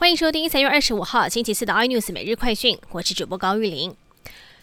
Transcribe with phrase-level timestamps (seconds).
[0.00, 3.94] 欢迎收听三月二十五号星期四的 iNews 每日快讯，我是主播高玉玲。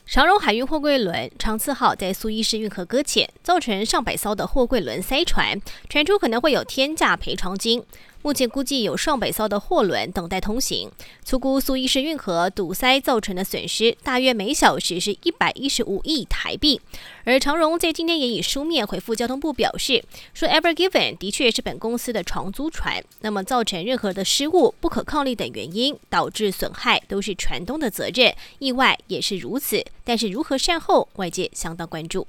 [0.07, 7.83] 长荣海运货柜轮长次号在苏伊士运河搁浅，造成上百艘的货柜轮塞船，船主可能会有天价赔偿金。
[8.27, 10.91] 目前估计有上百艘的货轮等待通行，
[11.23, 16.81] 粗估苏伊士运河堵塞造成的损失大约每小时是一百一十五亿台币。
[17.23, 20.03] 而长荣在今天也以书面回复交通部表示，
[20.33, 29.81] 说 Ever Given 的确是本公司的长租船，那么造成任何的失误、不可抗力等原因导致损害都是船东的责任，意外也是如此。
[30.03, 32.27] 但是如何善后，外界相当关注。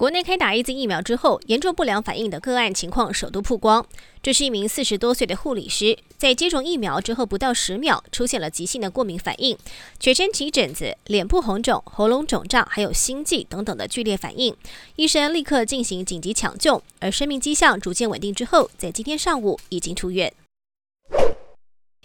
[0.00, 3.84] 国内开打一剂疫苗之后，严重不良反应的个案情况首度曝光。
[4.22, 9.58] 这是一名四十多岁的护理师，在接种疫苗之后不到十秒，出现了急性的过敏反应，
[9.98, 14.56] 全身起疹子、脸部红肿、喉咙肿胀，还有心悸等等的剧烈反应。
[14.96, 20.32] 医生立刻进行紧急抢救，而生命迹象逐渐稳定之后，在今天上午已经出院。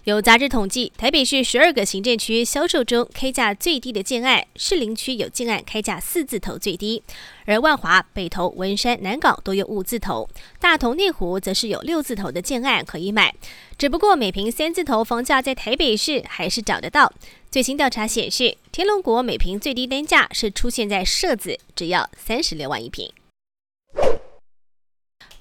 [0.06, 7.02] 有杂志统计，台北市十二个行政区销售中开价最低的建案，士林区有建案开价四字头最低，
[7.46, 13.34] 而万华、北投、文山、南港都有五字头，大同、内湖则是有六字头的建案可以买。
[13.80, 17.12] 只不过每平三字头房价在台北市还是找得到。
[17.50, 23.12] 最新调查显示，天龙国每平最低单价是出现在社子，只要三十六万一平。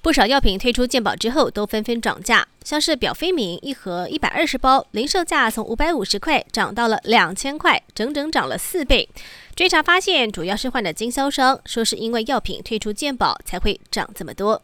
[0.05, 2.47] 不少药品推出健保之后，都纷纷涨价。
[2.63, 9.09] 像是表飞明一盒一百二十包，零售价从五百五十块涨到了两千块，整整涨了四倍。
[9.55, 14.61] 追查发现，主要是换了经销商，说是因为药品退出健保才会涨这么多。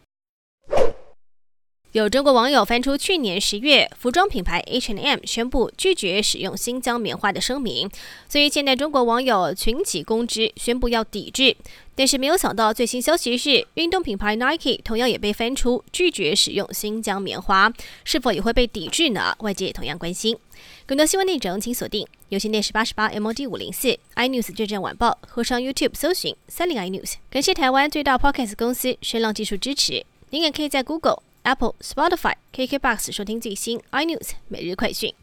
[1.94, 7.89] 有中国网友翻出去年十月服装品牌 H&M 宣布拒绝使用新疆棉花的声明，
[8.30, 11.58] 所以现在中国网友群起攻之，宣布要抵制。
[11.94, 17.69] 但是没有想到，最新消息是，运动品牌 Nike 同样也被翻出拒绝使用新疆棉花，
[18.06, 19.36] 是否也会被抵制呢？
[19.39, 20.38] 外界也同样关心。
[20.85, 27.16] 更多新闻内容，请锁定有线电视八十八 MOD 五零四 iNews 最战晚报，或上 YouTube 搜寻三零 iNews。
[27.30, 30.06] 感谢台湾最大 Podcast 公司声浪技术支持。
[30.30, 31.22] 您也可以在 Google。
[31.44, 35.13] Apple、Spotify、KKBox 收听最新 iNews 每日快讯。